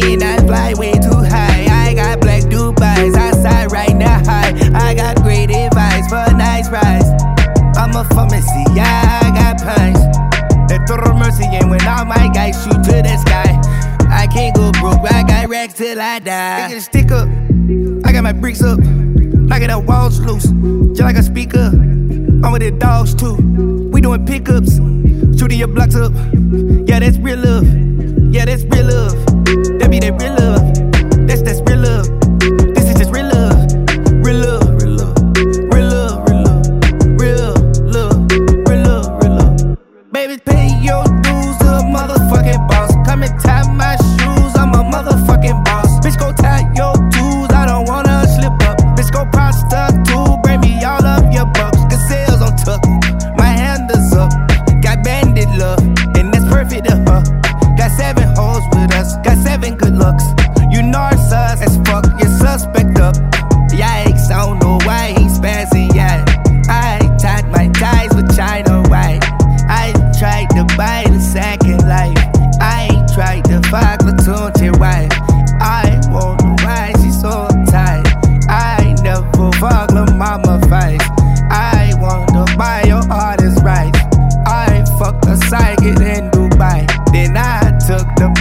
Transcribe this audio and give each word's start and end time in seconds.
fly 0.00 0.74
way 0.76 0.92
too 0.92 1.22
high. 1.22 1.66
I 1.70 1.94
got 1.94 2.20
black 2.20 2.42
Dubais 2.42 3.14
outside 3.14 3.72
right 3.72 3.96
now. 3.96 4.22
High. 4.24 4.52
I 4.74 4.94
got 4.94 5.22
great 5.22 5.50
advice 5.50 6.08
for 6.08 6.24
a 6.26 6.36
nice 6.36 6.68
price. 6.68 7.08
I'm 7.76 7.94
a 7.96 8.04
pharmacy, 8.14 8.64
yeah, 8.74 9.20
I 9.22 9.30
got 9.30 9.62
pines. 9.62 10.00
That 10.68 10.84
total 10.86 11.14
mercy, 11.14 11.44
and 11.44 11.70
when 11.70 11.86
all 11.86 12.04
my 12.04 12.28
guys 12.32 12.62
shoot 12.62 12.82
to 12.84 13.02
the 13.02 13.16
sky, 13.24 13.60
I 14.10 14.26
can't 14.26 14.54
go 14.54 14.70
broke. 14.72 15.00
I 15.10 15.22
got 15.22 15.48
racks 15.48 15.74
till 15.74 16.00
I 16.00 16.18
die. 16.18 16.66
I 16.66 16.68
get 16.68 16.78
a 16.78 16.80
stick 16.80 17.10
up, 17.10 17.28
I 18.04 18.12
got 18.12 18.22
my 18.22 18.32
bricks 18.32 18.62
up, 18.62 18.78
knocking 18.78 19.68
the 19.68 19.78
walls 19.78 20.20
loose, 20.20 20.48
just 20.90 21.02
like 21.02 21.16
a 21.16 21.22
speaker. 21.22 21.70
I'm 22.42 22.52
with 22.52 22.62
the 22.62 22.70
dogs 22.72 23.14
too. 23.14 23.36
We 23.92 24.00
doing 24.00 24.26
pickups, 24.26 24.76
shooting 25.38 25.58
your 25.58 25.68
blocks 25.68 25.94
up. 25.94 26.12
Yeah, 26.86 27.00
that's 27.00 27.18
real 27.18 27.38
love. 27.38 27.69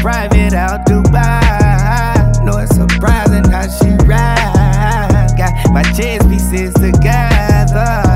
private 0.01 0.53
out 0.53 0.85
Dubai. 0.85 2.43
No, 2.43 2.57
it's 2.57 2.75
surprising 2.75 3.43
how 3.51 3.67
she 3.67 3.91
ride. 4.05 5.29
Got 5.37 5.71
my 5.71 5.83
chest 5.83 6.29
pieces 6.29 6.73
together 6.73 8.09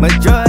majority. 0.00 0.39